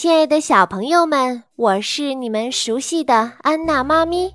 [0.00, 4.32] 亲爱的小朋友们，我是你们熟悉的安娜妈咪。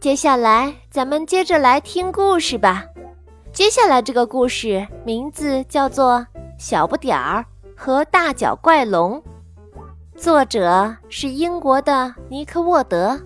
[0.00, 2.82] 接下来，咱们接着来听故事吧。
[3.52, 6.14] 接下来这个故事名字叫做
[6.58, 7.44] 《小不点儿
[7.76, 9.22] 和大脚怪龙》，
[10.18, 13.20] 作者是英国的尼克沃德，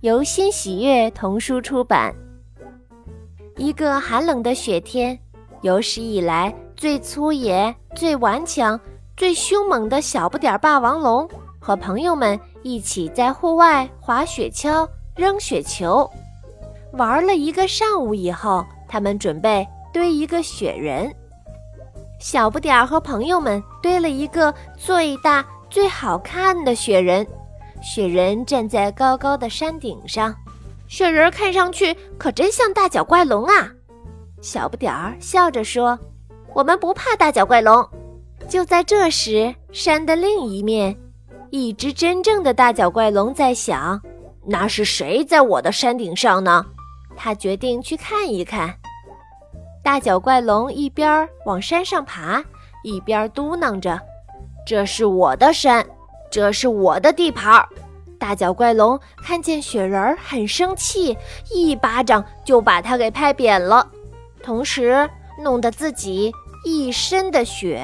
[0.00, 2.14] 由新喜悦童书出版。
[3.58, 5.18] 一个寒冷的雪天，
[5.60, 8.80] 有史以来最粗野、最顽强。
[9.16, 11.28] 最凶猛的小不点霸王龙
[11.60, 16.10] 和朋友们一起在户外滑雪橇、扔雪球，
[16.94, 21.14] 玩了一个上午以后，他们准备堆一个雪人。
[22.18, 27.24] 小不点儿和朋友们堆了一个最大、最好看的雪人。
[27.80, 30.34] 雪人站在高高的山顶上，
[30.88, 33.70] 雪人看上去可真像大脚怪龙啊！
[34.40, 35.98] 小不点儿笑着说
[36.52, 37.86] ：“我们不怕大脚怪龙。”
[38.48, 40.96] 就在这时，山的另一面，
[41.50, 44.00] 一只真正的大脚怪龙在想
[44.46, 46.64] ：“那是谁在我的山顶上呢？”
[47.16, 48.74] 他决定去看一看。
[49.82, 52.42] 大脚怪龙一边往山上爬，
[52.82, 54.00] 一边嘟囔着
[54.66, 55.84] ：“这是我的山，
[56.30, 57.64] 这是我的地盘。”
[58.18, 61.16] 大脚怪龙看见雪人儿，很生气，
[61.50, 63.86] 一巴掌就把它给拍扁了，
[64.42, 65.08] 同时
[65.42, 66.32] 弄得自己
[66.64, 67.82] 一身的雪。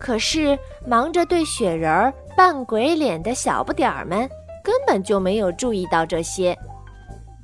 [0.00, 4.28] 可是，忙着对雪人儿扮鬼脸的小不点儿们
[4.64, 6.56] 根本就没有注意到这些。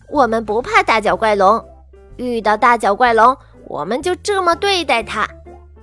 [0.09, 1.62] 我们不怕大脚怪龙，
[2.17, 3.37] 遇到大脚怪龙，
[3.69, 5.29] 我们就这么对待它。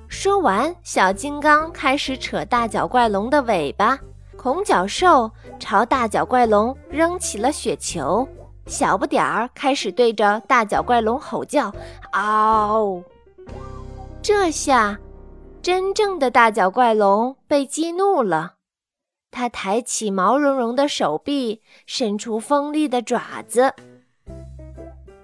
[0.07, 3.99] 说完，小金刚开始扯大脚怪龙的尾巴，
[4.35, 5.29] 恐角兽
[5.59, 8.27] 朝大脚怪龙扔起了雪球，
[8.65, 11.71] 小不点儿开始对着大脚怪龙吼叫
[12.13, 12.99] ：“嗷！”
[14.23, 14.97] 这下。
[15.63, 18.55] 真正的大脚怪龙被激怒了，
[19.31, 23.73] 它抬起毛茸茸的手臂，伸出锋利的爪子。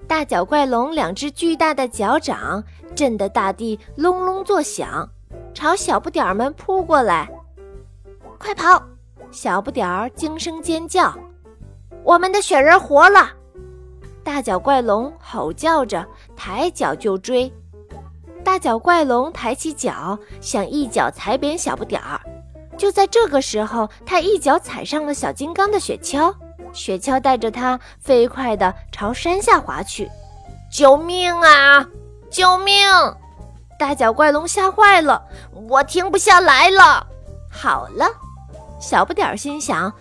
[0.08, 2.64] 大脚怪龙两只巨大的脚掌
[2.96, 5.06] 震得大地隆隆作响，
[5.54, 7.30] 朝小不点儿们扑过来。
[8.38, 8.82] 快跑！
[9.32, 11.14] 小不点儿惊声尖叫
[12.02, 13.30] ：“我们的雪人活了！”
[14.24, 17.52] 大脚怪龙吼叫着，抬脚就追。
[18.44, 22.20] 大脚怪龙抬起脚，想一脚踩扁小不点儿。
[22.78, 26.34] 就在这个时候，他一脚踩上了小金刚的雪橇，
[26.74, 30.10] 雪橇带着他飞快地朝山下滑去。
[30.72, 31.86] 救命啊！
[32.30, 32.88] 救命！
[33.78, 35.22] 大脚怪龙吓坏了，
[35.70, 37.06] 我停不下来了。
[37.52, 38.06] 好了，
[38.80, 39.92] 小不点儿心想，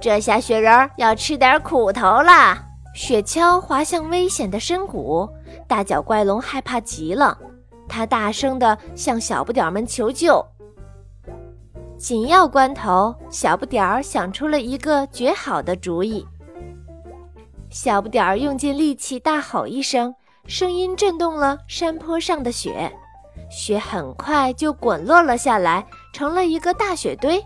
[0.00, 2.58] 这下雪人要吃点苦头了。
[2.94, 5.28] 雪橇滑向危险的深谷，
[5.66, 7.38] 大脚怪龙害怕极了。
[7.88, 10.44] 他大声地向小不点儿们求救。
[11.96, 16.24] 紧要关头，小不点儿想出了一个绝好的主意。
[17.70, 20.14] 小不点儿用尽力气大吼一声，
[20.46, 22.92] 声音震动了山坡上的雪，
[23.50, 27.44] 雪很快就滚落了下来，成了一个大雪堆。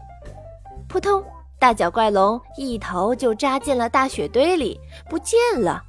[0.87, 1.25] 扑通！
[1.59, 4.79] 大脚怪龙一头就扎进了大雪堆里，
[5.09, 5.83] 不见了。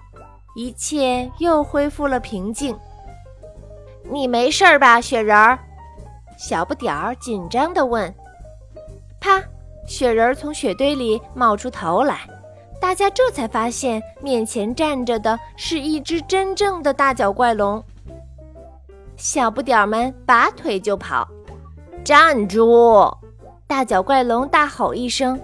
[0.56, 2.78] 一切又恢复了平静。
[4.10, 5.58] 你没事吧，雪人儿？
[6.38, 8.14] 小不点儿紧张地问。
[9.20, 9.42] 啪！
[9.88, 12.22] 雪人儿从雪堆里冒出头来，
[12.80, 17.84] 大家这才发现面前站着的是一只真正的大脚怪龙。
[19.16, 21.28] 小不点儿们拔腿就跑。
[22.04, 23.16] 站住！
[23.66, 25.40] 大脚怪龙大吼一声：“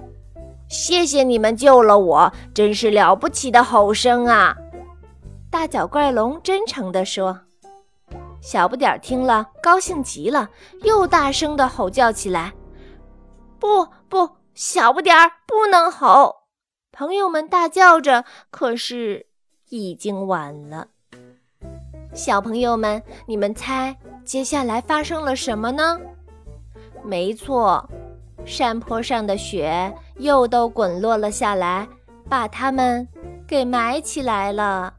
[0.68, 4.56] 谢谢你们救了我，真是了不起的吼声啊！”
[5.50, 7.40] 大脚怪龙真诚地说。
[8.42, 10.50] 小不点儿听了，高兴极了，
[10.84, 12.54] 又大声地吼叫起来
[13.60, 16.36] ：“不不，小不点儿不能吼！”
[16.92, 19.28] 朋友们大叫着，可是
[19.70, 20.88] 已经晚了。
[22.14, 23.96] 小朋友们，你们猜
[24.26, 26.00] 接下来发生了什么呢？
[27.04, 27.88] 没错，
[28.46, 31.88] 山坡上的雪又都滚落了下来，
[32.28, 33.08] 把它们
[33.48, 34.96] 给埋起来了。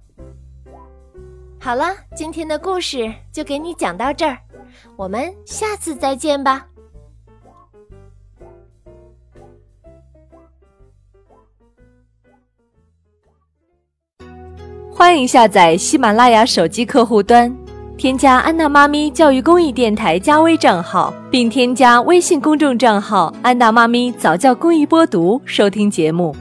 [1.70, 4.36] 好了，今天的故事就给你讲到这儿，
[4.96, 6.66] 我们下次再见吧。
[14.92, 17.56] 欢迎下载喜马拉雅手机客户端，
[17.96, 26.34] 添加安娜妈咪教育公益电台加微账号，并添加微信公众账号“安娜妈咪早教公益播读”收听节目。